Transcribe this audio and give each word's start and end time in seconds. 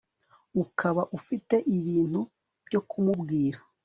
ukaba 0.63 1.01
ufite 1.17 1.55
ibintu 1.75 2.21
byo 2.67 2.79
kumubwira 2.89 3.59